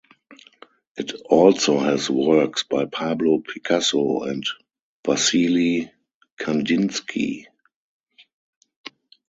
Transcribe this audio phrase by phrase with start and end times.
[0.97, 4.43] It also has works by Pablo Picasso and
[5.05, 5.91] Wassily
[6.39, 7.45] Kandinsky.